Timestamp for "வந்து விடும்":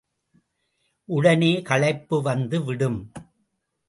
2.21-3.11